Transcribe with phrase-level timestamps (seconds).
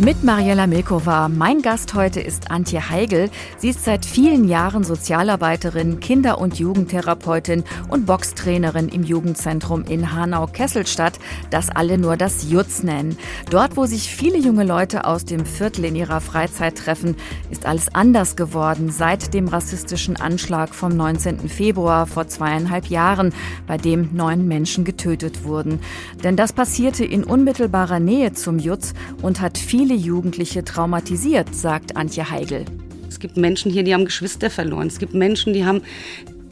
[0.00, 1.28] Mit Mariella Milkova.
[1.28, 3.30] Mein Gast heute ist Antje Heigel.
[3.56, 11.18] Sie ist seit vielen Jahren Sozialarbeiterin, Kinder- und Jugendtherapeutin und Boxtrainerin im Jugendzentrum in Hanau-Kesselstadt,
[11.50, 13.18] das alle nur das Jutz nennen.
[13.50, 17.16] Dort, wo sich viele junge Leute aus dem Viertel in ihrer Freizeit treffen,
[17.50, 21.48] ist alles anders geworden seit dem rassistischen Anschlag vom 19.
[21.48, 23.34] Februar vor zweieinhalb Jahren,
[23.66, 25.80] bei dem neun Menschen getötet wurden.
[26.22, 31.96] Denn das passierte in unmittelbarer Nähe zum Jutz und hat viele viele Jugendliche traumatisiert, sagt
[31.96, 32.66] Antje Heigel.
[33.08, 34.86] Es gibt Menschen hier, die haben Geschwister verloren.
[34.86, 35.80] Es gibt Menschen, die haben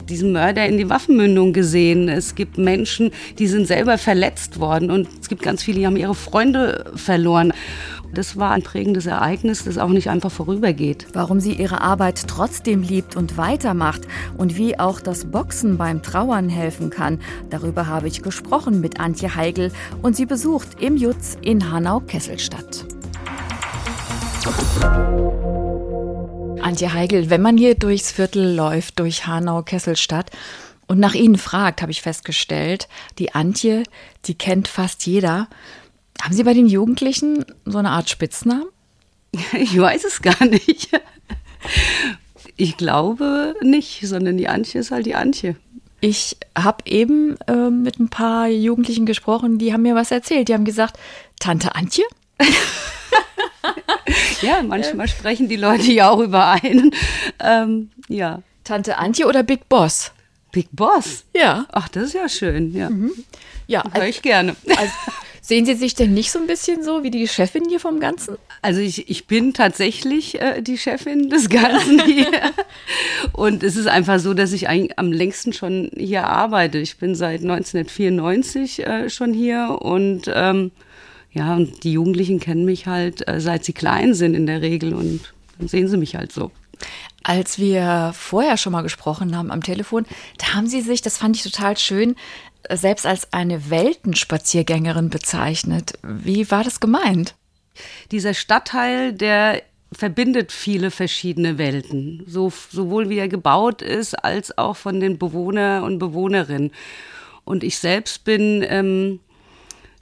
[0.09, 2.09] diesen Mörder in die Waffenmündung gesehen.
[2.09, 4.89] Es gibt Menschen, die sind selber verletzt worden.
[4.89, 7.53] Und es gibt ganz viele, die haben ihre Freunde verloren.
[8.11, 11.05] Das war ein prägendes Ereignis, das auch nicht einfach vorübergeht.
[11.13, 14.01] Warum sie ihre Arbeit trotzdem liebt und weitermacht
[14.35, 17.19] und wie auch das Boxen beim Trauern helfen kann,
[17.51, 22.96] darüber habe ich gesprochen mit Antje Heigel und sie besucht im Jutz in Hanau-Kesselstadt.
[26.61, 30.31] Antje Heigel, wenn man hier durchs Viertel läuft, durch Hanau-Kesselstadt,
[30.87, 32.87] und nach Ihnen fragt, habe ich festgestellt,
[33.19, 33.83] die Antje,
[34.25, 35.47] die kennt fast jeder.
[36.21, 38.67] Haben Sie bei den Jugendlichen so eine Art Spitznamen?
[39.53, 40.89] Ich weiß es gar nicht.
[42.55, 45.55] Ich glaube nicht, sondern die Antje ist halt die Antje.
[45.99, 50.47] Ich habe eben äh, mit ein paar Jugendlichen gesprochen, die haben mir was erzählt.
[50.47, 50.97] Die haben gesagt,
[51.39, 52.03] Tante Antje?
[54.41, 56.91] ja, manchmal sprechen die Leute ja auch über einen.
[57.39, 58.41] Ähm, ja.
[58.63, 60.11] Tante Antje oder Big Boss?
[60.51, 61.25] Big Boss?
[61.35, 61.65] Ja.
[61.71, 62.73] Ach, das ist ja schön.
[62.73, 63.11] Ja, mhm.
[63.67, 64.55] ja höre ich gerne.
[64.69, 64.93] Also,
[65.41, 68.37] sehen Sie sich denn nicht so ein bisschen so wie die Chefin hier vom Ganzen?
[68.61, 72.31] Also ich, ich bin tatsächlich äh, die Chefin des Ganzen hier.
[73.31, 76.79] Und es ist einfach so, dass ich eigentlich am längsten schon hier arbeite.
[76.79, 80.71] Ich bin seit 1994 äh, schon hier und ähm,
[81.31, 84.93] ja, und die Jugendlichen kennen mich halt, äh, seit sie klein sind in der Regel
[84.93, 86.51] und dann sehen sie mich halt so.
[87.23, 90.05] Als wir vorher schon mal gesprochen haben am Telefon,
[90.37, 92.15] da haben Sie sich, das fand ich total schön,
[92.71, 95.93] selbst als eine Weltenspaziergängerin bezeichnet.
[96.03, 97.35] Wie war das gemeint?
[98.11, 104.75] Dieser Stadtteil, der verbindet viele verschiedene Welten, so, sowohl wie er gebaut ist, als auch
[104.75, 106.71] von den Bewohner und Bewohnerinnen.
[107.45, 109.19] Und ich selbst bin ähm,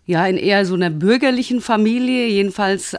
[0.05, 2.95] ja in eher so einer bürgerlichen Familie, jedenfalls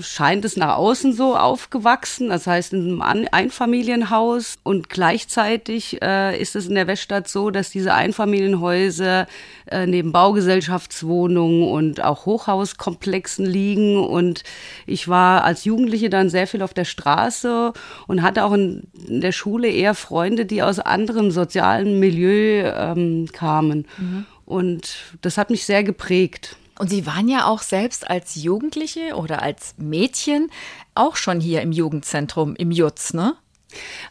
[0.00, 6.56] scheint es nach außen so aufgewachsen, das heißt in einem Einfamilienhaus und gleichzeitig äh, ist
[6.56, 9.26] es in der Weststadt so, dass diese Einfamilienhäuser
[9.66, 14.44] äh, neben Baugesellschaftswohnungen und auch Hochhauskomplexen liegen und
[14.86, 17.72] ich war als Jugendliche dann sehr viel auf der Straße
[18.06, 23.28] und hatte auch in, in der Schule eher Freunde, die aus anderem sozialen Milieu ähm,
[23.32, 23.86] kamen.
[23.98, 24.26] Mhm.
[24.46, 26.56] Und das hat mich sehr geprägt.
[26.78, 30.50] Und Sie waren ja auch selbst als Jugendliche oder als Mädchen
[30.94, 33.34] auch schon hier im Jugendzentrum im Jutz, ne?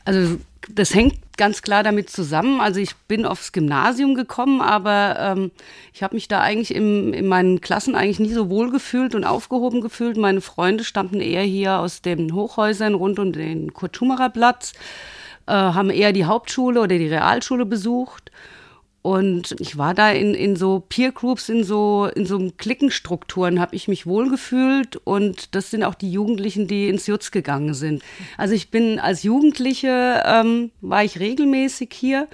[0.04, 0.38] Also
[0.70, 2.60] das hängt ganz klar damit zusammen.
[2.60, 5.52] Also ich bin aufs Gymnasium gekommen, aber ähm,
[5.94, 9.24] ich habe mich da eigentlich im, in meinen Klassen eigentlich nie so wohl gefühlt und
[9.24, 10.18] aufgehoben gefühlt.
[10.18, 14.74] Meine Freunde stammten eher hier aus den Hochhäusern rund um den Kurt-Schumacher-Platz,
[15.48, 18.32] äh, haben eher die Hauptschule oder die Realschule besucht.
[19.06, 23.76] Und ich war da in, in so Peer Groups, in so, in so Klickenstrukturen, habe
[23.76, 24.96] ich mich wohlgefühlt.
[24.96, 28.02] Und das sind auch die Jugendlichen, die ins Jutz gegangen sind.
[28.36, 32.28] Also ich bin als Jugendliche, ähm, war ich regelmäßig hier.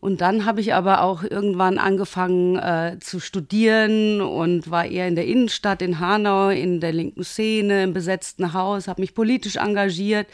[0.00, 5.16] Und dann habe ich aber auch irgendwann angefangen äh, zu studieren und war eher in
[5.16, 10.28] der Innenstadt in Hanau, in der linken Szene, im besetzten Haus, habe mich politisch engagiert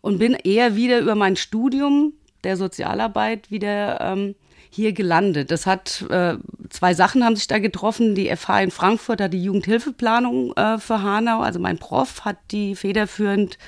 [0.00, 4.34] und bin eher wieder über mein Studium der Sozialarbeit wieder ähm,
[4.70, 5.50] hier gelandet.
[5.50, 6.36] Das hat äh,
[6.70, 8.14] zwei Sachen haben sich da getroffen.
[8.14, 12.74] Die FH in Frankfurt hat die Jugendhilfeplanung äh, für Hanau, also mein Prof hat die
[12.74, 13.58] federführend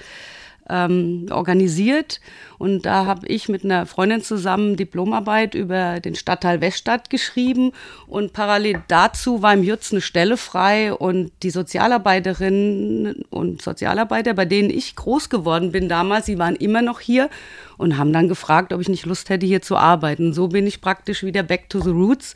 [0.71, 2.21] ähm, organisiert.
[2.59, 7.73] Und da habe ich mit einer Freundin zusammen Diplomarbeit über den Stadtteil Weststadt geschrieben.
[8.07, 10.93] Und parallel dazu war im Jutz eine Stelle frei.
[10.93, 16.83] Und die Sozialarbeiterinnen und Sozialarbeiter, bei denen ich groß geworden bin damals, sie waren immer
[16.83, 17.31] noch hier
[17.77, 20.33] und haben dann gefragt, ob ich nicht Lust hätte, hier zu arbeiten.
[20.35, 22.35] So bin ich praktisch wieder back to the roots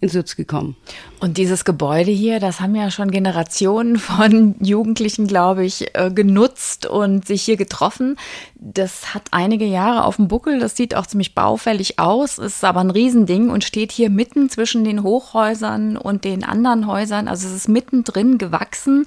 [0.00, 0.76] ins Sitz gekommen.
[1.20, 6.86] Und dieses Gebäude hier, das haben ja schon Generationen von Jugendlichen, glaube ich, äh, genutzt
[6.86, 8.16] und sich hier getroffen.
[8.54, 12.80] Das hat einige Jahre auf dem Buckel, das sieht auch ziemlich baufällig aus, ist aber
[12.80, 17.28] ein Riesending und steht hier mitten zwischen den Hochhäusern und den anderen Häusern.
[17.28, 19.06] Also es ist mittendrin gewachsen.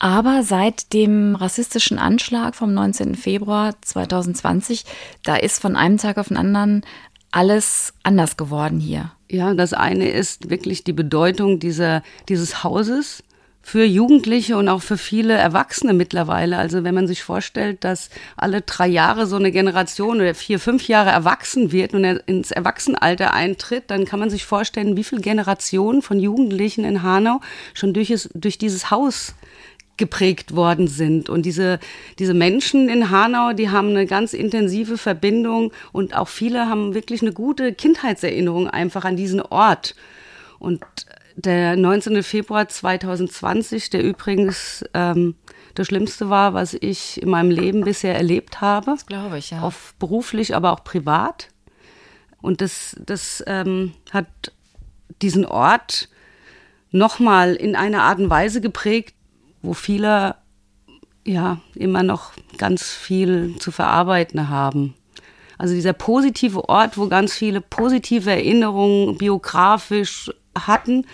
[0.00, 3.16] Aber seit dem rassistischen Anschlag vom 19.
[3.16, 4.84] Februar 2020,
[5.24, 6.82] da ist von einem Tag auf den anderen
[7.32, 9.10] alles anders geworden hier.
[9.30, 13.22] Ja, das eine ist wirklich die Bedeutung dieser, dieses Hauses
[13.60, 16.56] für Jugendliche und auch für viele Erwachsene mittlerweile.
[16.56, 18.08] Also wenn man sich vorstellt, dass
[18.38, 23.34] alle drei Jahre so eine Generation oder vier, fünf Jahre erwachsen wird und ins Erwachsenenalter
[23.34, 27.42] eintritt, dann kann man sich vorstellen, wie viele Generationen von Jugendlichen in Hanau
[27.74, 29.34] schon durch, es, durch dieses Haus
[29.98, 31.28] geprägt worden sind.
[31.28, 31.78] Und diese,
[32.18, 37.20] diese Menschen in Hanau, die haben eine ganz intensive Verbindung und auch viele haben wirklich
[37.20, 39.94] eine gute Kindheitserinnerung einfach an diesen Ort.
[40.58, 40.80] Und
[41.36, 42.22] der 19.
[42.22, 45.36] Februar 2020, der übrigens ähm,
[45.74, 48.86] das Schlimmste war, was ich in meinem Leben bisher erlebt habe.
[48.86, 49.60] Das glaube ich, ja.
[49.60, 51.48] Auf beruflich, aber auch privat.
[52.40, 54.26] Und das, das ähm, hat
[55.22, 56.08] diesen Ort
[56.90, 59.14] nochmal in einer Art und Weise geprägt,
[59.62, 60.36] wo viele
[61.24, 64.94] ja immer noch ganz viel zu verarbeiten haben.
[65.58, 71.04] Also dieser positive Ort, wo ganz viele positive Erinnerungen biografisch hatten,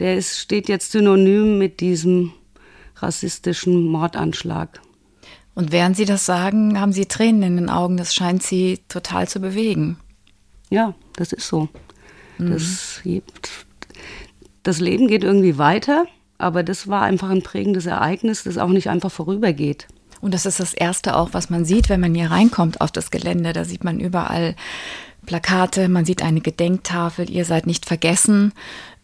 [0.00, 2.32] der ist, steht jetzt synonym mit diesem
[2.96, 4.80] rassistischen Mordanschlag.
[5.54, 7.96] Und während Sie das sagen, haben Sie Tränen in den Augen.
[7.96, 9.98] Das scheint Sie total zu bewegen.
[10.68, 11.68] Ja, das ist so.
[12.38, 12.50] Mhm.
[12.50, 13.00] Das,
[14.64, 16.06] das Leben geht irgendwie weiter,
[16.38, 19.86] aber das war einfach ein prägendes Ereignis, das auch nicht einfach vorübergeht.
[20.20, 23.10] Und das ist das Erste auch, was man sieht, wenn man hier reinkommt auf das
[23.10, 23.52] Gelände.
[23.52, 24.56] Da sieht man überall
[25.26, 28.52] Plakate, man sieht eine Gedenktafel, ihr seid nicht vergessen,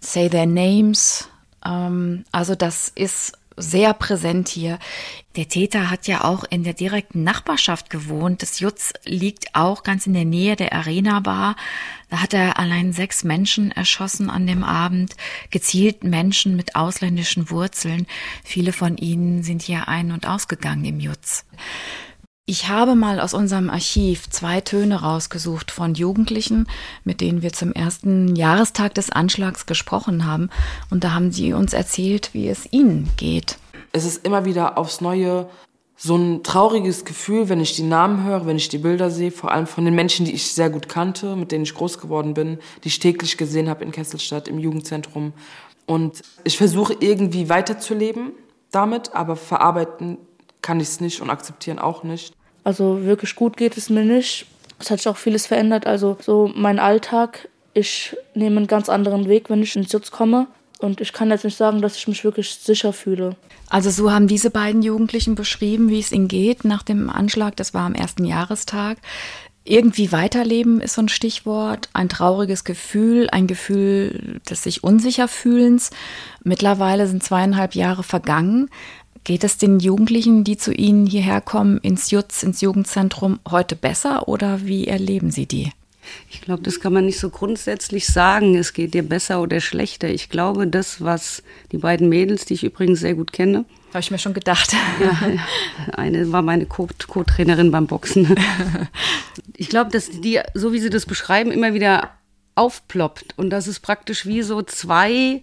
[0.00, 1.29] say their names.
[1.65, 4.79] Ähm, also das ist sehr präsent hier.
[5.37, 8.43] Der Täter hat ja auch in der direkten Nachbarschaft gewohnt.
[8.43, 11.55] Das Jutz liegt auch ganz in der Nähe der Arena Bar.
[12.09, 15.15] Da hat er allein sechs Menschen erschossen an dem Abend,
[15.51, 18.07] gezielt Menschen mit ausländischen Wurzeln.
[18.43, 21.45] Viele von ihnen sind hier ein- und ausgegangen im Jutz.
[22.50, 26.67] Ich habe mal aus unserem Archiv zwei Töne rausgesucht von Jugendlichen,
[27.05, 30.50] mit denen wir zum ersten Jahrestag des Anschlags gesprochen haben.
[30.91, 33.56] Und da haben sie uns erzählt, wie es ihnen geht.
[33.93, 35.49] Es ist immer wieder aufs Neue
[35.97, 39.52] so ein trauriges Gefühl, wenn ich die Namen höre, wenn ich die Bilder sehe, vor
[39.52, 42.58] allem von den Menschen, die ich sehr gut kannte, mit denen ich groß geworden bin,
[42.82, 45.35] die ich täglich gesehen habe in Kesselstadt im Jugendzentrum.
[45.87, 48.32] Und ich versuche irgendwie weiterzuleben
[48.73, 50.19] damit, aber verarbeiten
[50.62, 52.35] kann ich es nicht und akzeptieren auch nicht.
[52.65, 54.47] Also wirklich gut geht es mir nicht.
[54.79, 55.87] Es hat sich auch vieles verändert.
[55.87, 60.47] Also so mein Alltag, ich nehme einen ganz anderen Weg, wenn ich ins Sitz komme.
[60.79, 63.37] Und ich kann jetzt nicht sagen, dass ich mich wirklich sicher fühle.
[63.69, 67.55] Also so haben diese beiden Jugendlichen beschrieben, wie es ihnen geht nach dem Anschlag.
[67.57, 68.99] Das war am ersten Jahrestag.
[69.62, 75.91] Irgendwie weiterleben ist so ein Stichwort, ein trauriges Gefühl, ein Gefühl des sich unsicher fühlens.
[76.43, 78.71] Mittlerweile sind zweieinhalb Jahre vergangen.
[79.25, 84.29] Geht es den Jugendlichen, die zu Ihnen hierher kommen, ins Jutz, ins Jugendzentrum, heute besser
[84.29, 85.73] oder wie erleben Sie die?
[86.31, 90.09] Ich glaube, das kann man nicht so grundsätzlich sagen, es geht dir besser oder schlechter.
[90.09, 94.11] Ich glaube, das, was die beiden Mädels, die ich übrigens sehr gut kenne, habe ich
[94.11, 94.75] mir schon gedacht.
[95.01, 98.37] Ja, eine war meine Co-Trainerin beim Boxen.
[99.57, 102.11] Ich glaube, dass die, so wie sie das beschreiben, immer wieder
[102.61, 105.43] aufploppt und dass es praktisch wie so zwei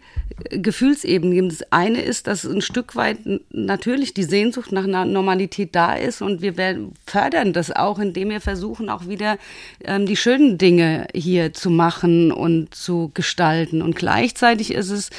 [0.51, 1.51] Gefühlsebenen gibt.
[1.51, 3.17] Das eine ist, dass ein Stück weit
[3.49, 8.29] natürlich die Sehnsucht nach einer Normalität da ist und wir werden, fördern das auch, indem
[8.29, 9.39] wir versuchen, auch wieder
[9.83, 13.81] ähm, die schönen Dinge hier zu machen und zu gestalten.
[13.81, 15.09] Und gleichzeitig ist es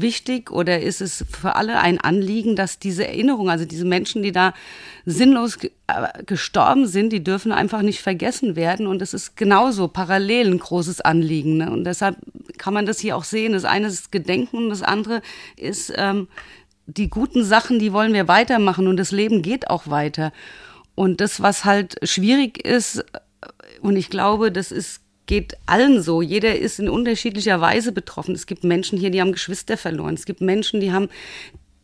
[0.00, 4.32] wichtig oder ist es für alle ein Anliegen, dass diese Erinnerung, also diese Menschen, die
[4.32, 4.52] da
[5.06, 8.86] sinnlos äh, gestorben sind, die dürfen einfach nicht vergessen werden.
[8.86, 11.58] Und es ist genauso parallel ein großes Anliegen.
[11.58, 11.70] Ne?
[11.70, 12.16] Und deshalb
[12.58, 13.52] kann man das hier auch sehen.
[13.52, 15.22] Das eine ist Gedenken und das andere
[15.56, 16.28] ist ähm,
[16.86, 20.32] die guten Sachen, die wollen wir weitermachen und das Leben geht auch weiter.
[20.94, 23.04] Und das, was halt schwierig ist,
[23.80, 26.22] und ich glaube, das ist geht allen so.
[26.22, 28.34] Jeder ist in unterschiedlicher Weise betroffen.
[28.34, 30.14] Es gibt Menschen hier, die haben Geschwister verloren.
[30.14, 31.08] Es gibt Menschen, die haben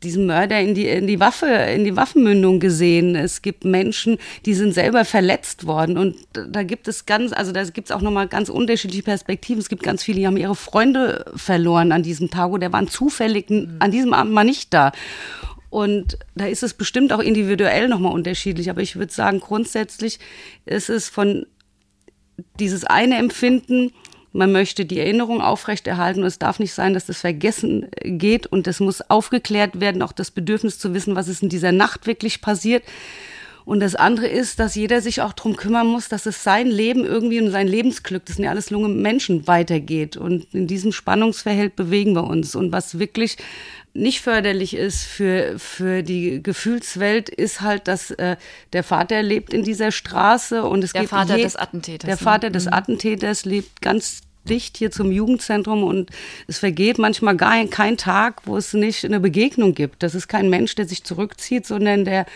[0.03, 3.15] diesen Mörder in die, in die Waffe, in die Waffenmündung gesehen.
[3.15, 5.99] Es gibt Menschen, die sind selber verletzt worden.
[5.99, 9.61] Und da gibt es ganz, also da gibt es auch nochmal ganz unterschiedliche Perspektiven.
[9.61, 13.51] Es gibt ganz viele, die haben ihre Freunde verloren an diesem Tag oder waren zufällig
[13.51, 14.93] an diesem Abend mal nicht da.
[15.69, 18.71] Und da ist es bestimmt auch individuell nochmal unterschiedlich.
[18.71, 20.19] Aber ich würde sagen, grundsätzlich
[20.65, 21.47] ist es von
[22.59, 23.93] dieses eine Empfinden,
[24.33, 28.67] man möchte die Erinnerung aufrechterhalten und es darf nicht sein, dass das vergessen geht und
[28.69, 32.41] es muss aufgeklärt werden, auch das Bedürfnis zu wissen, was ist in dieser Nacht wirklich
[32.41, 32.85] passiert.
[33.65, 37.05] Und das andere ist, dass jeder sich auch darum kümmern muss, dass es sein Leben
[37.05, 40.17] irgendwie und sein Lebensglück, das sind ja alles junge Menschen, weitergeht.
[40.17, 42.55] Und in diesem Spannungsverhältnis bewegen wir uns.
[42.55, 43.37] Und was wirklich
[43.93, 48.37] nicht förderlich ist für, für die Gefühlswelt, ist halt, dass äh,
[48.73, 52.07] der Vater lebt in dieser Straße und es der geht Vater des Attentäters.
[52.07, 52.23] Der ne?
[52.23, 52.73] Vater des mhm.
[52.73, 56.11] Attentäters lebt ganz dicht hier zum Jugendzentrum und
[56.47, 60.03] es vergeht manchmal gar kein Tag, wo es nicht eine Begegnung gibt.
[60.03, 62.27] Das ist kein Mensch, der sich zurückzieht, sondern der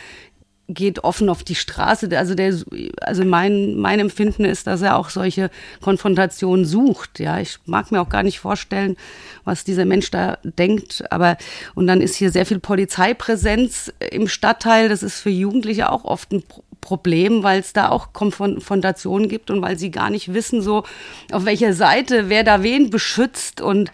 [0.69, 2.09] geht offen auf die Straße.
[2.17, 2.55] Also der,
[3.01, 7.21] also mein, mein Empfinden ist, dass er auch solche Konfrontationen sucht.
[7.21, 8.97] Ja, ich mag mir auch gar nicht vorstellen,
[9.45, 11.05] was dieser Mensch da denkt.
[11.11, 11.37] Aber,
[11.75, 14.89] und dann ist hier sehr viel Polizeipräsenz im Stadtteil.
[14.89, 16.43] Das ist für Jugendliche auch oft ein
[16.81, 20.85] Problem, weil es da auch Konfrontationen gibt und weil sie gar nicht wissen, so
[21.33, 23.91] auf welcher Seite, wer da wen beschützt und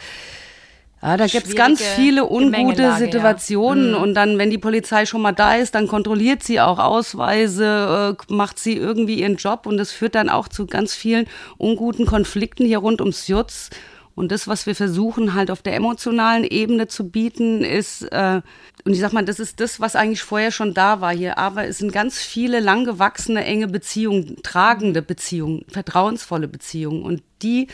[1.02, 3.92] ja, da gibt's ganz viele ungute Situationen.
[3.92, 3.98] Ja.
[3.98, 4.02] Mhm.
[4.02, 8.32] Und dann, wenn die Polizei schon mal da ist, dann kontrolliert sie auch Ausweise, äh,
[8.32, 9.66] macht sie irgendwie ihren Job.
[9.66, 11.26] Und das führt dann auch zu ganz vielen
[11.56, 13.70] unguten Konflikten hier rund ums Jutz.
[14.14, 18.42] Und das, was wir versuchen, halt auf der emotionalen Ebene zu bieten, ist, äh,
[18.84, 21.38] und ich sag mal, das ist das, was eigentlich vorher schon da war hier.
[21.38, 27.02] Aber es sind ganz viele langgewachsene, enge Beziehungen, tragende Beziehungen, vertrauensvolle Beziehungen.
[27.02, 27.68] Und die,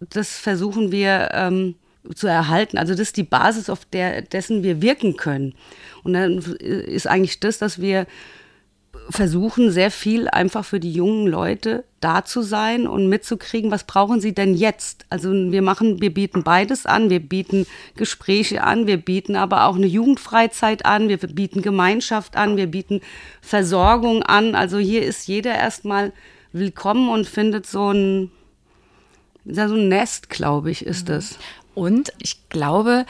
[0.00, 1.74] das versuchen wir, ähm,
[2.14, 2.78] zu erhalten.
[2.78, 5.54] Also das ist die Basis, auf der dessen wir wirken können.
[6.02, 8.06] Und dann ist eigentlich das, dass wir
[9.10, 14.20] versuchen, sehr viel einfach für die jungen Leute da zu sein und mitzukriegen, was brauchen
[14.20, 15.04] sie denn jetzt?
[15.10, 17.10] Also wir machen, wir bieten beides an.
[17.10, 22.56] Wir bieten Gespräche an, wir bieten aber auch eine Jugendfreizeit an, wir bieten Gemeinschaft an,
[22.56, 23.00] wir bieten
[23.40, 24.54] Versorgung an.
[24.54, 26.12] Also hier ist jeder erstmal
[26.52, 28.30] willkommen und findet so ein,
[29.44, 31.14] so ein Nest, glaube ich, ist mhm.
[31.14, 31.38] es.
[31.74, 33.06] Und ich glaube,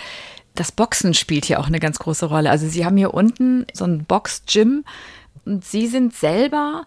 [0.54, 2.50] das Boxen spielt hier auch eine ganz große Rolle.
[2.50, 4.84] Also Sie haben hier unten so ein Box-Gym
[5.44, 6.86] und Sie sind selber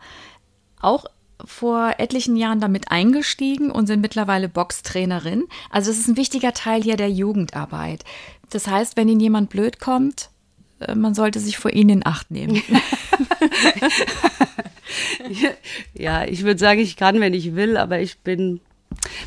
[0.81, 1.05] auch
[1.45, 5.43] vor etlichen Jahren damit eingestiegen und sind mittlerweile Boxtrainerin.
[5.69, 8.03] Also es ist ein wichtiger Teil hier der Jugendarbeit.
[8.49, 10.29] Das heißt, wenn Ihnen jemand blöd kommt,
[10.79, 12.61] äh, man sollte sich vor Ihnen in Acht nehmen.
[15.93, 18.61] ja, ich würde sagen, ich kann, wenn ich will, aber ich bin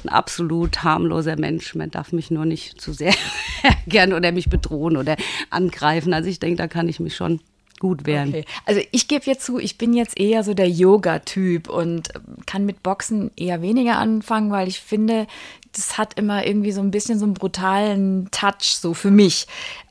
[0.05, 1.75] ein absolut harmloser Mensch.
[1.75, 3.15] Man darf mich nur nicht zu sehr
[3.87, 5.17] gern oder mich bedrohen oder
[5.51, 6.15] angreifen.
[6.15, 7.41] Also ich denke, da kann ich mich schon
[7.81, 8.29] gut wehren.
[8.29, 8.45] Okay.
[8.67, 12.11] Also ich gebe jetzt zu, ich bin jetzt eher so der Yoga-Typ und
[12.47, 15.27] kann mit Boxen eher weniger anfangen, weil ich finde,
[15.73, 19.47] das hat immer irgendwie so ein bisschen so einen brutalen Touch, so für mich.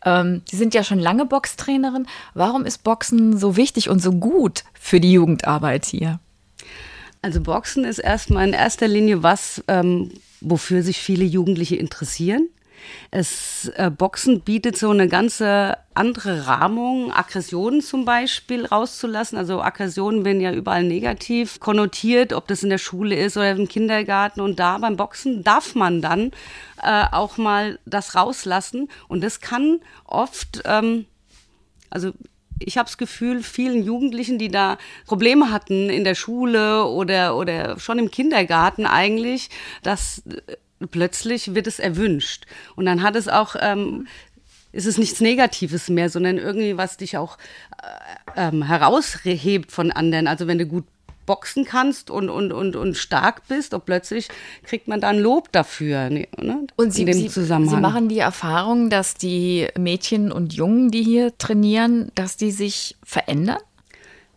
[0.06, 2.08] Ähm, Sie sind ja schon lange Boxtrainerin.
[2.34, 6.20] Warum ist Boxen so wichtig und so gut für die Jugendarbeit hier?
[7.21, 10.11] Also Boxen ist erstmal in erster Linie was, ähm,
[10.41, 12.49] wofür sich viele Jugendliche interessieren.
[13.11, 19.38] Es, äh, Boxen bietet so eine ganze andere Rahmung, Aggressionen zum Beispiel rauszulassen.
[19.38, 23.67] Also Aggressionen werden ja überall negativ konnotiert, ob das in der Schule ist oder im
[23.67, 24.41] Kindergarten.
[24.41, 26.31] Und da beim Boxen darf man dann
[26.81, 28.89] äh, auch mal das rauslassen.
[29.07, 31.05] Und das kann oft, ähm,
[31.89, 32.13] also
[32.59, 37.79] ich habe das Gefühl, vielen Jugendlichen, die da Probleme hatten in der Schule oder, oder
[37.79, 39.49] schon im Kindergarten eigentlich,
[39.83, 42.45] dass äh, plötzlich wird es erwünscht.
[42.75, 44.07] Und dann hat es auch, ähm,
[44.71, 47.37] ist es nichts Negatives mehr, sondern irgendwie, was dich auch
[48.35, 50.27] äh, ähm, heraushebt von anderen.
[50.27, 50.85] Also wenn du gut
[51.29, 54.29] boxen kannst und, und, und, und stark bist und plötzlich
[54.63, 56.09] kriegt man dann Lob dafür.
[56.09, 56.27] Ne?
[56.75, 62.12] Und Sie, Sie, Sie machen die Erfahrung, dass die Mädchen und Jungen, die hier trainieren,
[62.15, 63.59] dass die sich verändern?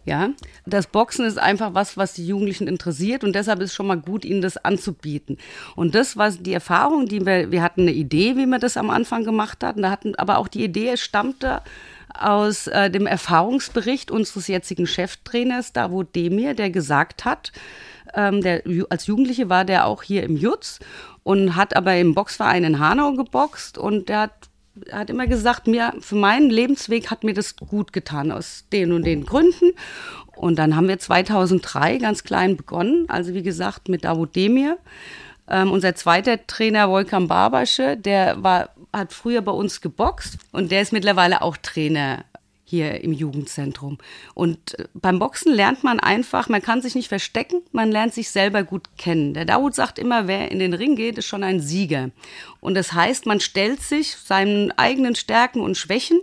[0.04, 0.30] Ja,
[0.66, 4.26] das Boxen ist einfach was, was die Jugendlichen interessiert und deshalb ist schon mal gut,
[4.26, 5.38] ihnen das anzubieten.
[5.76, 8.90] Und das war die Erfahrung, die wir, wir hatten eine Idee, wie wir das am
[8.90, 11.62] Anfang gemacht hatten, da hatten aber auch die Idee stammte
[12.19, 17.52] aus äh, dem Erfahrungsbericht unseres jetzigen Cheftrainers Davut Demir, der gesagt hat,
[18.14, 20.81] ähm, der, als Jugendliche war der auch hier im Jutz
[21.23, 24.49] und hat aber im Boxverein in Hanau geboxt und der hat
[24.90, 29.04] hat immer gesagt, mir für meinen Lebensweg hat mir das gut getan aus den und
[29.04, 29.73] den Gründen.
[30.35, 34.78] Und dann haben wir 2003 ganz klein begonnen, also wie gesagt mit Davut Demir.
[35.49, 40.82] Ähm, unser zweiter Trainer Wolkan Barbasche, der war hat früher bei uns geboxt und der
[40.82, 42.25] ist mittlerweile auch Trainer
[42.72, 43.99] hier im Jugendzentrum.
[44.32, 48.30] Und äh, beim Boxen lernt man einfach, man kann sich nicht verstecken, man lernt sich
[48.30, 49.34] selber gut kennen.
[49.34, 52.11] Der Dawood sagt immer, wer in den Ring geht, ist schon ein Sieger.
[52.61, 56.22] Und das heißt, man stellt sich seinen eigenen Stärken und Schwächen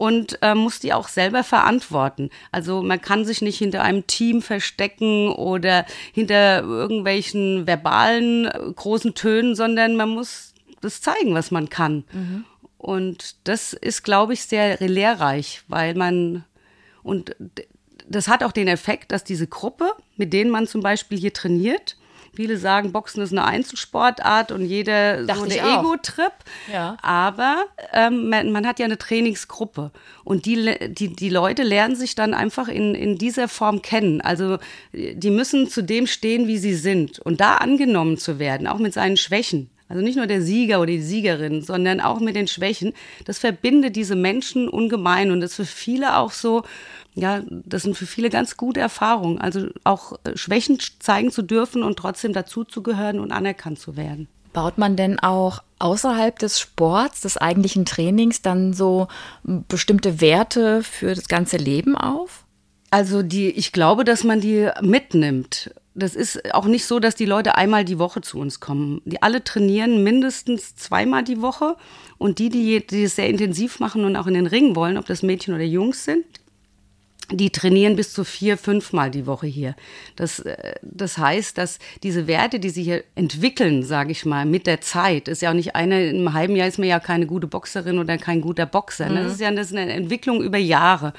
[0.00, 2.30] und äh, muss die auch selber verantworten.
[2.52, 9.14] Also man kann sich nicht hinter einem Team verstecken oder hinter irgendwelchen verbalen äh, großen
[9.14, 10.49] Tönen, sondern man muss
[10.80, 12.04] das zeigen, was man kann.
[12.12, 12.44] Mhm.
[12.78, 16.44] Und das ist, glaube ich, sehr lehrreich, weil man,
[17.02, 17.36] und
[18.08, 21.96] das hat auch den Effekt, dass diese Gruppe, mit denen man zum Beispiel hier trainiert,
[22.32, 25.80] Viele sagen, Boxen ist eine Einzelsportart und jeder Dachte so der auch.
[25.80, 26.32] Ego-Trip.
[26.72, 26.96] Ja.
[27.02, 29.90] Aber ähm, man, man hat ja eine Trainingsgruppe
[30.22, 34.20] und die, die, die Leute lernen sich dann einfach in, in dieser Form kennen.
[34.20, 34.58] Also
[34.92, 38.94] die müssen zu dem stehen, wie sie sind und da angenommen zu werden, auch mit
[38.94, 39.70] seinen Schwächen.
[39.90, 42.92] Also nicht nur der Sieger oder die Siegerin, sondern auch mit den Schwächen.
[43.24, 46.62] Das verbindet diese Menschen ungemein und das ist für viele auch so,
[47.16, 49.40] ja, das sind für viele ganz gute Erfahrungen.
[49.40, 54.28] Also auch äh, Schwächen zeigen zu dürfen und trotzdem dazuzugehören und anerkannt zu werden.
[54.52, 59.08] Baut man denn auch außerhalb des Sports, des eigentlichen Trainings, dann so
[59.42, 62.44] bestimmte Werte für das ganze Leben auf?
[62.92, 65.72] Also die, ich glaube, dass man die mitnimmt.
[66.00, 69.00] Das ist auch nicht so, dass die Leute einmal die Woche zu uns kommen.
[69.04, 71.76] Die alle trainieren mindestens zweimal die Woche.
[72.18, 75.06] Und die, die, die es sehr intensiv machen und auch in den Ring wollen, ob
[75.06, 76.24] das Mädchen oder Jungs sind,
[77.32, 79.76] die trainieren bis zu vier, fünfmal die Woche hier.
[80.16, 84.66] Das, äh, das heißt, dass diese Werte, die sie hier entwickeln, sage ich mal, mit
[84.66, 87.46] der Zeit, ist ja auch nicht eine, im halben Jahr ist man ja keine gute
[87.46, 89.08] Boxerin oder kein guter Boxer.
[89.08, 89.24] Ne?
[89.24, 91.12] Das ist ja das ist eine Entwicklung über Jahre.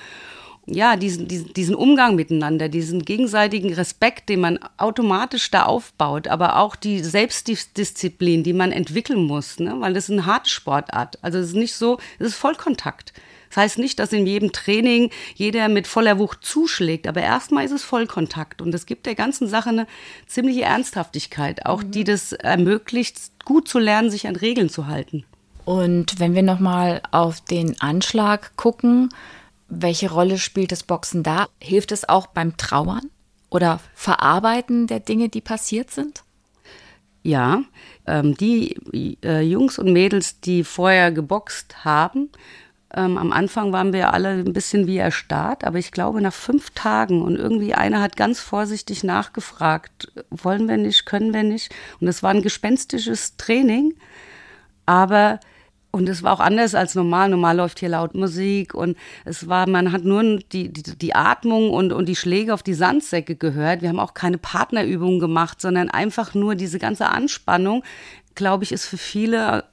[0.68, 6.58] Ja, diesen, diesen, diesen Umgang miteinander, diesen gegenseitigen Respekt, den man automatisch da aufbaut, aber
[6.58, 9.76] auch die Selbstdisziplin, die man entwickeln muss, ne?
[9.80, 11.18] weil das ist eine harte Sportart.
[11.24, 13.12] Also es ist nicht so, es ist Vollkontakt.
[13.50, 17.72] Das heißt nicht, dass in jedem Training jeder mit voller Wucht zuschlägt, aber erstmal ist
[17.72, 19.88] es Vollkontakt und es gibt der ganzen Sache eine
[20.26, 25.26] ziemliche Ernsthaftigkeit, auch die das ermöglicht, gut zu lernen, sich an Regeln zu halten.
[25.66, 29.10] Und wenn wir nochmal auf den Anschlag gucken,
[29.72, 31.48] welche Rolle spielt das Boxen da?
[31.60, 33.10] Hilft es auch beim Trauern
[33.50, 36.24] oder Verarbeiten der Dinge, die passiert sind?
[37.24, 37.64] Ja,
[38.06, 42.30] ähm, die äh, Jungs und Mädels, die vorher geboxt haben,
[42.94, 46.72] ähm, am Anfang waren wir alle ein bisschen wie erstarrt, aber ich glaube nach fünf
[46.72, 51.74] Tagen und irgendwie einer hat ganz vorsichtig nachgefragt, wollen wir nicht, können wir nicht.
[52.02, 53.94] Und es war ein gespenstisches Training,
[54.86, 55.40] aber
[55.92, 57.30] und es war auch anders als normal.
[57.30, 61.70] Normal läuft hier laut Musik und es war, man hat nur die, die, die Atmung
[61.70, 63.82] und, und die Schläge auf die Sandsäcke gehört.
[63.82, 67.84] Wir haben auch keine Partnerübungen gemacht, sondern einfach nur diese ganze Anspannung,
[68.36, 69.66] glaube ich, ist für viele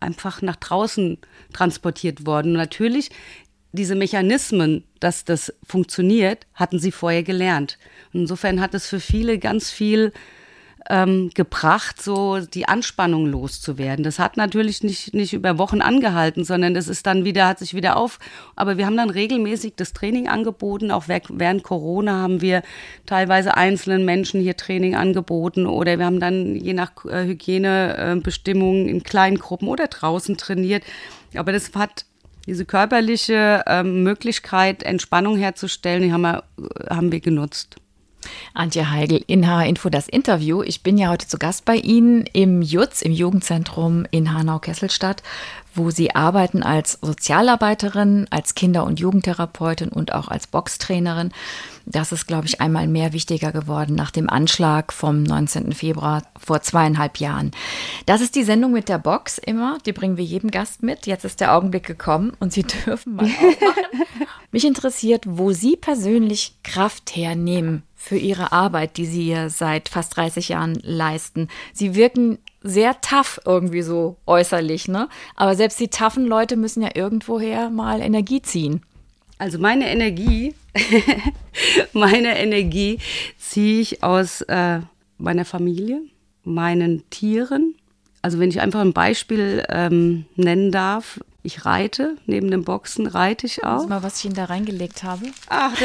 [0.00, 1.18] einfach nach draußen
[1.52, 2.52] transportiert worden.
[2.52, 3.10] Und natürlich
[3.72, 7.78] diese Mechanismen, dass das funktioniert, hatten sie vorher gelernt.
[8.12, 10.12] Insofern hat es für viele ganz viel
[10.88, 14.04] ähm, gebracht, so die Anspannung loszuwerden.
[14.04, 17.74] Das hat natürlich nicht, nicht über Wochen angehalten, sondern das ist dann wieder, hat sich
[17.74, 18.18] wieder auf.
[18.56, 20.90] Aber wir haben dann regelmäßig das Training angeboten.
[20.90, 22.62] Auch während Corona haben wir
[23.06, 29.02] teilweise einzelnen Menschen hier Training angeboten oder wir haben dann je nach äh, Hygienebestimmungen in
[29.02, 30.84] kleinen Gruppen oder draußen trainiert.
[31.34, 32.04] Aber das hat
[32.46, 36.44] diese körperliche ähm, Möglichkeit, Entspannung herzustellen, die haben wir,
[36.88, 37.76] haben wir genutzt.
[38.54, 40.62] Antje Heigl in HR Info das Interview.
[40.62, 45.22] Ich bin ja heute zu Gast bei Ihnen im JUTZ, im Jugendzentrum in Hanau-Kesselstadt,
[45.74, 51.32] wo Sie arbeiten als Sozialarbeiterin, als Kinder- und Jugendtherapeutin und auch als Boxtrainerin.
[51.92, 55.72] Das ist, glaube ich, einmal mehr wichtiger geworden nach dem Anschlag vom 19.
[55.72, 57.50] Februar vor zweieinhalb Jahren.
[58.06, 59.78] Das ist die Sendung mit der Box immer.
[59.84, 61.06] Die bringen wir jedem Gast mit.
[61.06, 64.04] Jetzt ist der Augenblick gekommen und Sie dürfen mal aufmachen.
[64.52, 70.16] Mich interessiert, wo Sie persönlich Kraft hernehmen für Ihre Arbeit, die Sie hier seit fast
[70.16, 71.48] 30 Jahren leisten.
[71.72, 75.08] Sie wirken sehr tough irgendwie so äußerlich, ne?
[75.34, 78.82] Aber selbst die toughen Leute müssen ja irgendwoher mal Energie ziehen.
[79.40, 80.54] Also meine Energie,
[81.94, 82.98] meine Energie
[83.38, 84.80] ziehe ich aus äh,
[85.16, 86.02] meiner Familie,
[86.44, 87.74] meinen Tieren.
[88.20, 93.46] Also wenn ich einfach ein Beispiel ähm, nennen darf, ich reite, neben dem Boxen reite
[93.46, 93.88] ich auch.
[93.88, 95.24] Mal, was ich Ihnen da reingelegt habe.
[95.48, 95.72] Ach,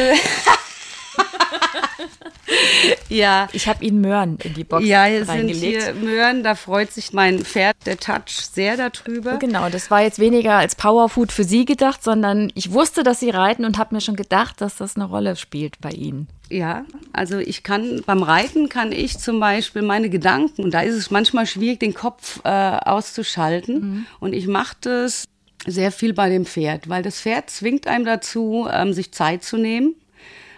[3.10, 3.48] ja.
[3.54, 5.82] Ich habe Ihnen Möhren in die Box ja, hier reingelegt.
[5.82, 9.38] sind hier Möhren, da freut sich mein Pferd, der Touch, sehr darüber.
[9.38, 13.30] Genau, das war jetzt weniger als Powerfood für Sie gedacht, sondern ich wusste, dass Sie
[13.30, 16.28] reiten und habe mir schon gedacht, dass das eine Rolle spielt bei Ihnen.
[16.50, 20.96] Ja, also ich kann beim Reiten kann ich zum Beispiel meine Gedanken, und da ist
[20.96, 23.76] es manchmal schwierig, den Kopf äh, auszuschalten.
[23.76, 24.06] Mhm.
[24.20, 25.26] Und ich mache das
[25.66, 29.58] sehr viel bei dem Pferd, weil das Pferd zwingt einem dazu, ähm, sich Zeit zu
[29.58, 29.96] nehmen.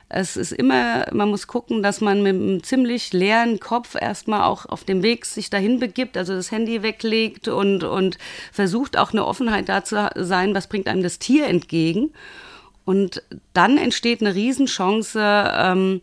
[0.10, 4.66] Es ist immer, man muss gucken, dass man mit einem ziemlich leeren Kopf erstmal auch
[4.66, 8.18] auf dem Weg sich dahin begibt, also das Handy weglegt und, und
[8.54, 12.14] versucht auch eine Offenheit da zu sein, was bringt einem das Tier entgegen.
[12.86, 16.00] Und dann entsteht eine Riesenchance ähm,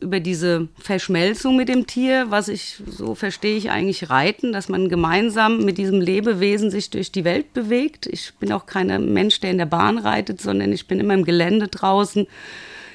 [0.00, 4.88] über diese Verschmelzung mit dem Tier, was ich, so verstehe ich eigentlich Reiten, dass man
[4.88, 8.06] gemeinsam mit diesem Lebewesen sich durch die Welt bewegt.
[8.06, 11.24] Ich bin auch kein Mensch, der in der Bahn reitet, sondern ich bin immer im
[11.24, 12.28] Gelände draußen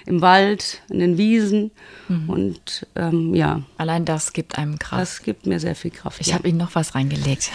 [0.06, 1.72] im Wald, in den Wiesen.
[2.08, 2.30] Mhm.
[2.30, 3.62] Und ähm, ja.
[3.78, 5.02] Allein das gibt einem Kraft.
[5.02, 6.22] Das gibt mir sehr viel Kraft.
[6.22, 6.36] Ich ja.
[6.36, 7.52] habe Ihnen noch was reingelegt.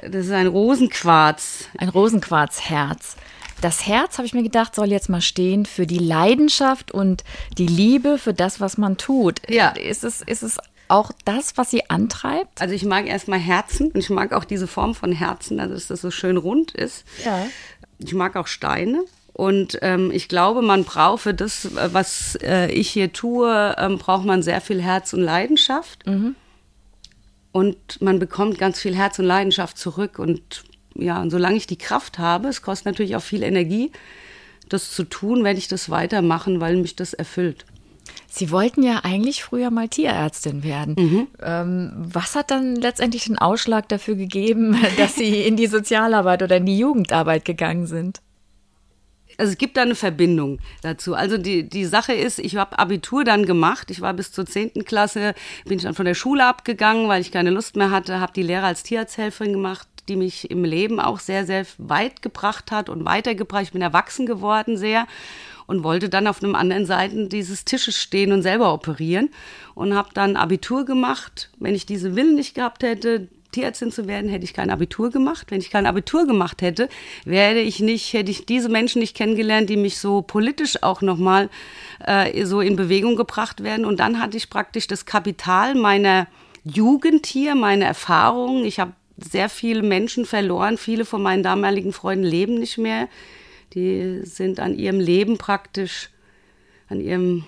[0.00, 1.64] Das ist ein Rosenquarz.
[1.76, 3.16] Ein Rosenquarzherz.
[3.60, 7.24] Das Herz, habe ich mir gedacht, soll jetzt mal stehen für die Leidenschaft und
[7.56, 9.40] die Liebe für das, was man tut.
[9.48, 9.70] Ja.
[9.70, 12.60] Ist es, ist es auch das, was sie antreibt?
[12.60, 15.88] Also ich mag erstmal Herzen und ich mag auch diese Form von Herzen, also dass
[15.88, 17.04] das so schön rund ist.
[17.24, 17.46] Ja.
[17.98, 19.02] Ich mag auch Steine.
[19.38, 24.24] Und ähm, ich glaube, man braucht für das, was äh, ich hier tue, ähm, braucht
[24.24, 26.04] man sehr viel Herz und Leidenschaft.
[26.08, 26.34] Mhm.
[27.52, 30.18] Und man bekommt ganz viel Herz und Leidenschaft zurück.
[30.18, 30.64] Und
[30.96, 33.92] ja, und solange ich die Kraft habe, es kostet natürlich auch viel Energie,
[34.68, 37.64] das zu tun, werde ich das weitermachen, weil mich das erfüllt.
[38.26, 40.96] Sie wollten ja eigentlich früher mal Tierärztin werden.
[40.98, 41.26] Mhm.
[41.40, 46.56] Ähm, was hat dann letztendlich den Ausschlag dafür gegeben, dass Sie in die Sozialarbeit oder
[46.56, 48.20] in die Jugendarbeit gegangen sind?
[49.38, 51.14] Also es gibt da eine Verbindung dazu.
[51.14, 53.88] Also die, die Sache ist, ich habe Abitur dann gemacht.
[53.90, 54.84] Ich war bis zur 10.
[54.84, 58.42] Klasse, bin dann von der Schule abgegangen, weil ich keine Lust mehr hatte, habe die
[58.42, 63.04] Lehre als Tierarzthelferin gemacht, die mich im Leben auch sehr, sehr weit gebracht hat und
[63.04, 63.62] weitergebracht.
[63.62, 65.06] Ich bin erwachsen geworden sehr
[65.68, 69.28] und wollte dann auf einem anderen Seiten dieses Tisches stehen und selber operieren
[69.74, 71.50] und habe dann Abitur gemacht.
[71.58, 75.50] Wenn ich diese Willen nicht gehabt hätte, Tierärztin zu werden, hätte ich kein Abitur gemacht.
[75.50, 76.88] Wenn ich kein Abitur gemacht hätte,
[77.24, 81.48] wäre ich nicht, hätte ich diese Menschen nicht kennengelernt, die mich so politisch auch nochmal
[82.04, 83.84] äh, so in Bewegung gebracht werden.
[83.84, 86.26] Und dann hatte ich praktisch das Kapital meiner
[86.64, 88.64] Jugend hier, meine Erfahrungen.
[88.64, 90.76] Ich habe sehr viele Menschen verloren.
[90.76, 93.08] Viele von meinen damaligen Freunden leben nicht mehr.
[93.74, 96.10] Die sind an ihrem Leben praktisch,
[96.88, 97.44] an ihrem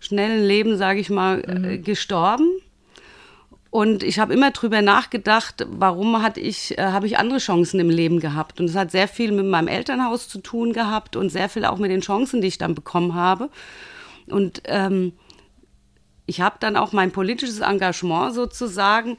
[0.00, 1.84] schnellen Leben, sage ich mal, äh, mhm.
[1.84, 2.48] gestorben.
[3.74, 7.90] Und ich habe immer drüber nachgedacht, warum hatte ich, äh, habe ich andere Chancen im
[7.90, 8.60] Leben gehabt.
[8.60, 11.78] Und es hat sehr viel mit meinem Elternhaus zu tun gehabt und sehr viel auch
[11.78, 13.50] mit den Chancen, die ich dann bekommen habe.
[14.28, 15.14] Und ähm,
[16.24, 19.18] ich habe dann auch mein politisches Engagement sozusagen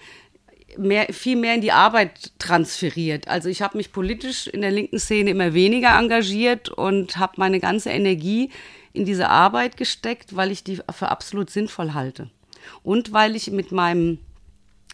[0.78, 3.28] mehr, viel mehr in die Arbeit transferiert.
[3.28, 7.60] Also ich habe mich politisch in der linken Szene immer weniger engagiert und habe meine
[7.60, 8.52] ganze Energie
[8.94, 12.30] in diese Arbeit gesteckt, weil ich die für absolut sinnvoll halte.
[12.84, 14.20] Und weil ich mit meinem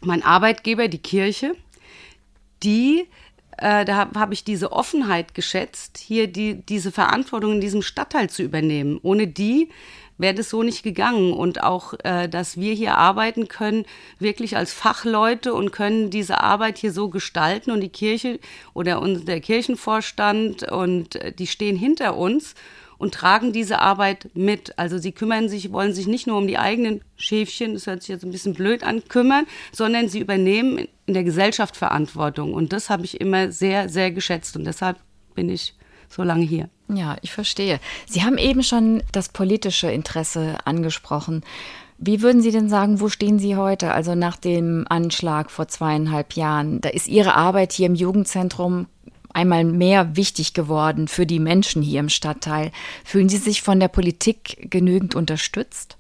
[0.02, 1.56] mein Arbeitgeber, die Kirche,
[2.64, 3.08] die,
[3.58, 8.30] äh, da habe hab ich diese Offenheit geschätzt, hier die, diese Verantwortung in diesem Stadtteil
[8.30, 9.00] zu übernehmen.
[9.04, 9.70] Ohne die
[10.22, 11.34] wäre das so nicht gegangen.
[11.34, 13.86] Und auch, äh, dass wir hier arbeiten können,
[14.20, 17.72] wirklich als Fachleute und können diese Arbeit hier so gestalten.
[17.72, 18.40] Und die Kirche
[18.74, 22.56] oder der Kirchenvorstand und äh, die stehen hinter uns
[23.02, 24.78] und tragen diese Arbeit mit.
[24.78, 28.10] Also sie kümmern sich, wollen sich nicht nur um die eigenen Schäfchen, das hört sich
[28.10, 32.54] jetzt ein bisschen blöd an, kümmern, sondern sie übernehmen in der Gesellschaft Verantwortung.
[32.54, 34.98] Und das habe ich immer sehr, sehr geschätzt und deshalb
[35.34, 35.74] bin ich
[36.10, 36.70] so lange hier.
[36.90, 37.80] Ja, ich verstehe.
[38.06, 41.42] Sie haben eben schon das politische Interesse angesprochen.
[41.98, 43.94] Wie würden Sie denn sagen, wo stehen Sie heute?
[43.94, 48.86] Also nach dem Anschlag vor zweieinhalb Jahren, da ist Ihre Arbeit hier im Jugendzentrum
[49.34, 52.72] einmal mehr wichtig geworden für die Menschen hier im Stadtteil.
[53.04, 55.98] Fühlen Sie sich von der Politik genügend unterstützt?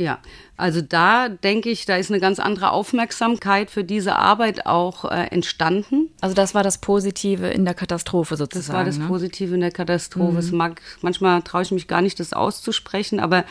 [0.00, 0.20] Ja,
[0.56, 5.26] also da denke ich, da ist eine ganz andere Aufmerksamkeit für diese Arbeit auch äh,
[5.30, 6.10] entstanden.
[6.20, 8.68] Also das war das Positive in der Katastrophe sozusagen.
[8.68, 9.06] Das war das ne?
[9.08, 10.32] Positive in der Katastrophe.
[10.32, 10.38] Mhm.
[10.38, 13.44] Es mag, manchmal traue ich mich gar nicht, das auszusprechen, aber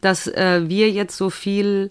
[0.00, 1.90] dass äh, wir jetzt so viel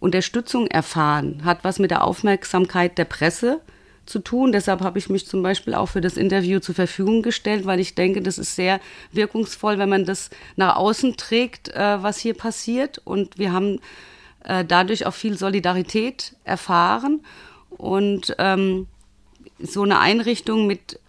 [0.00, 3.60] Unterstützung erfahren, hat was mit der Aufmerksamkeit der Presse
[4.08, 4.52] zu tun.
[4.52, 7.94] Deshalb habe ich mich zum Beispiel auch für das Interview zur Verfügung gestellt, weil ich
[7.94, 8.80] denke, das ist sehr
[9.12, 12.98] wirkungsvoll, wenn man das nach außen trägt, äh, was hier passiert.
[13.04, 13.80] Und wir haben
[14.44, 17.20] äh, dadurch auch viel Solidarität erfahren.
[17.70, 18.86] Und ähm,
[19.58, 21.00] so eine Einrichtung mit,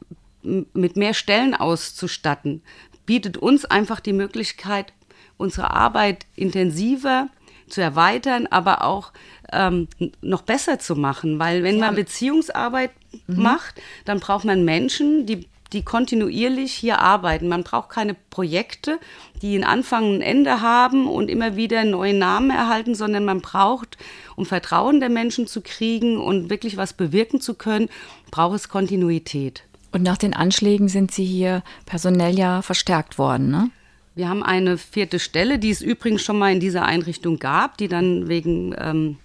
[0.42, 2.62] mit mehr Stellen auszustatten,
[3.06, 4.94] bietet uns einfach die Möglichkeit,
[5.38, 7.30] unsere Arbeit intensiver
[7.68, 9.14] zu erweitern, aber auch
[9.52, 9.88] ähm,
[10.22, 11.40] noch besser zu machen.
[11.40, 11.88] Weil wenn ja.
[11.88, 12.92] man Beziehungsarbeit
[13.28, 13.42] mhm.
[13.42, 17.48] macht, dann braucht man Menschen, die die kontinuierlich hier arbeiten.
[17.48, 19.00] Man braucht keine Projekte,
[19.42, 23.42] die einen Anfang und ein Ende haben und immer wieder neue Namen erhalten, sondern man
[23.42, 23.98] braucht,
[24.36, 27.90] um Vertrauen der Menschen zu kriegen und wirklich was bewirken zu können,
[28.32, 29.64] braucht es Kontinuität.
[29.92, 33.70] Und nach den Anschlägen sind Sie hier personell ja verstärkt worden, ne?
[34.16, 37.88] Wir haben eine vierte Stelle, die es übrigens schon mal in dieser Einrichtung gab, die
[37.88, 39.18] dann wegen ähm,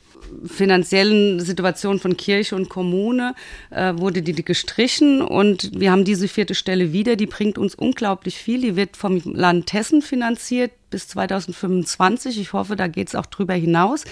[0.47, 3.35] finanziellen Situation von Kirche und Kommune
[3.71, 7.17] äh, wurde die gestrichen und wir haben diese vierte Stelle wieder.
[7.17, 8.61] Die bringt uns unglaublich viel.
[8.61, 12.41] Die wird vom Land Hessen finanziert bis 2025.
[12.41, 14.05] Ich hoffe, da geht es auch drüber hinaus.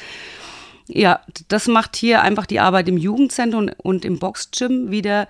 [0.88, 5.28] Ja, das macht hier einfach die Arbeit im Jugendzentrum und im Boxgym wieder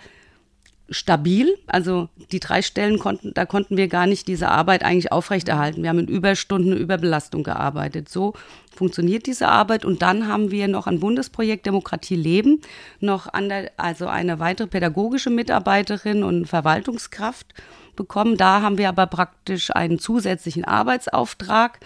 [0.91, 1.57] stabil.
[1.67, 5.83] Also die drei Stellen konnten, da konnten wir gar nicht diese Arbeit eigentlich aufrechterhalten.
[5.83, 8.09] Wir haben in Überstunden, Überbelastung gearbeitet.
[8.09, 8.35] So
[8.75, 9.85] funktioniert diese Arbeit.
[9.85, 12.61] Und dann haben wir noch ein Bundesprojekt Demokratie leben,
[13.01, 17.55] noch der, also eine weitere pädagogische Mitarbeiterin und Verwaltungskraft
[17.97, 18.37] bekommen.
[18.37, 21.81] Da haben wir aber praktisch einen zusätzlichen Arbeitsauftrag,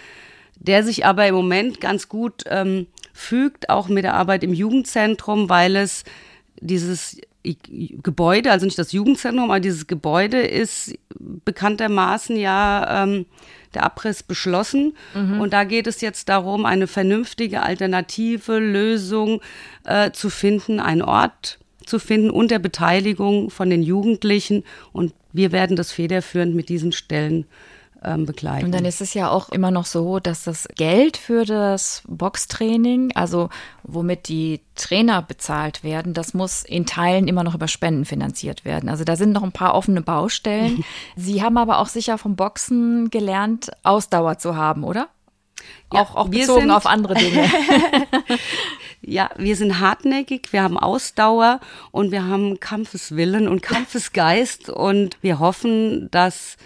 [0.59, 5.49] der sich aber im Moment ganz gut ähm, fügt, auch mit der Arbeit im Jugendzentrum,
[5.49, 6.05] weil es
[6.61, 7.21] dieses
[7.55, 13.27] Gebäude, also nicht das Jugendzentrum, aber dieses Gebäude ist bekanntermaßen ja ähm,
[13.75, 14.97] der Abriss beschlossen.
[15.15, 15.41] Mhm.
[15.41, 19.41] Und da geht es jetzt darum, eine vernünftige alternative Lösung
[19.85, 24.65] äh, zu finden, einen Ort zu finden unter Beteiligung von den Jugendlichen.
[24.93, 27.47] Und wir werden das federführend mit diesen Stellen
[28.03, 28.67] ähm, begleiten.
[28.67, 33.13] Und dann ist es ja auch immer noch so, dass das Geld für das Boxtraining,
[33.15, 33.49] also
[33.83, 38.89] womit die Trainer bezahlt werden, das muss in Teilen immer noch über Spenden finanziert werden.
[38.89, 40.85] Also da sind noch ein paar offene Baustellen.
[41.17, 45.09] Sie haben aber auch sicher vom Boxen gelernt, Ausdauer zu haben, oder?
[45.93, 47.49] Ja, auch, auch bezogen sind, auf andere Dinge.
[49.01, 51.61] ja, wir sind hartnäckig, wir haben Ausdauer
[51.93, 56.57] und wir haben Kampfeswillen und Kampfesgeist und wir hoffen, dass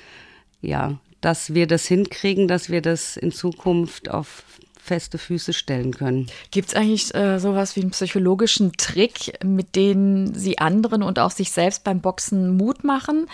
[0.61, 4.45] ja, dass wir das hinkriegen, dass wir das in Zukunft auf
[4.83, 6.27] feste Füße stellen können.
[6.51, 11.31] Gibt es eigentlich äh, sowas wie einen psychologischen Trick, mit dem Sie anderen und auch
[11.31, 13.27] sich selbst beim Boxen Mut machen?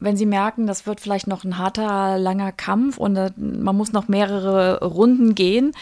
[0.00, 3.92] Wenn Sie merken, das wird vielleicht noch ein harter, langer Kampf und äh, man muss
[3.92, 5.72] noch mehrere Runden gehen.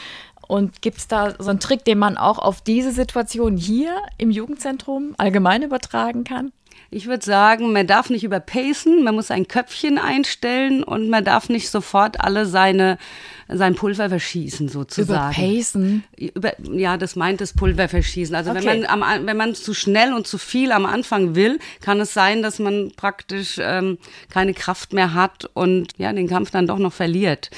[0.47, 4.31] Und gibt es da so einen Trick, den man auch auf diese Situation hier im
[4.31, 6.53] Jugendzentrum allgemein übertragen kann?
[6.91, 11.49] Ich würde sagen, man darf nicht überpacen, man muss ein Köpfchen einstellen und man darf
[11.49, 12.99] nicht sofort alle seine
[13.49, 15.35] sein Pulver verschießen sozusagen.
[15.35, 16.05] Überpacen?
[16.17, 18.35] Über, ja, das meint das Pulver verschießen.
[18.35, 18.65] Also okay.
[18.65, 22.15] wenn man am, wenn man zu schnell und zu viel am Anfang will, kann es
[22.15, 23.99] sein, dass man praktisch ähm,
[24.31, 27.51] keine Kraft mehr hat und ja den Kampf dann doch noch verliert.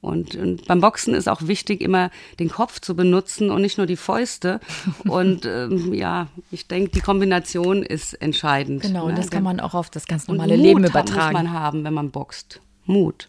[0.00, 3.86] Und, und, beim Boxen ist auch wichtig, immer den Kopf zu benutzen und nicht nur
[3.86, 4.60] die Fäuste.
[5.04, 8.82] Und ähm, ja, ich denke, die Kombination ist entscheidend.
[8.82, 9.10] Genau, ne?
[9.10, 11.32] und das kann man auch auf das ganz normale und Leben Mut übertragen.
[11.32, 12.60] muss man haben, wenn man boxt.
[12.84, 13.28] Mut.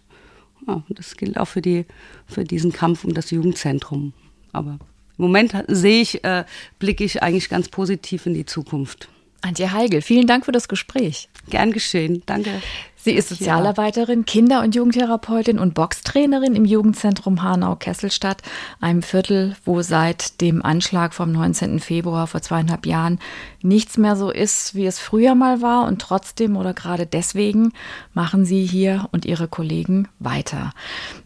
[0.68, 1.86] Ja, das gilt auch für, die,
[2.28, 4.14] für diesen Kampf um das Jugendzentrum.
[4.52, 4.78] Aber
[5.18, 6.46] im Moment sehe ich, äh,
[6.78, 9.10] blicke ich eigentlich ganz positiv in die Zukunft.
[9.42, 11.30] Antje Heigel, vielen Dank für das Gespräch.
[11.50, 12.62] Gern geschehen, danke.
[13.02, 18.42] Sie ist Sozialarbeiterin, Kinder- und Jugendtherapeutin und Boxtrainerin im Jugendzentrum Hanau-Kesselstadt,
[18.82, 21.80] einem Viertel, wo seit dem Anschlag vom 19.
[21.80, 23.20] Februar vor zweieinhalb Jahren
[23.62, 25.88] nichts mehr so ist, wie es früher mal war.
[25.88, 27.72] Und trotzdem oder gerade deswegen
[28.14, 30.74] machen sie hier und ihre Kollegen weiter.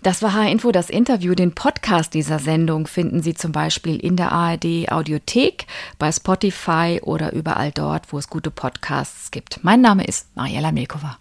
[0.04, 1.34] Das war H-Info, das Interview.
[1.34, 5.66] Den Podcast dieser Sendung finden Sie zum Beispiel in der ARD Audiothek,
[5.98, 9.64] bei Spotify oder überall dort, wo es gute Podcasts gibt.
[9.64, 11.18] Mein Name ist Mariella Milkova.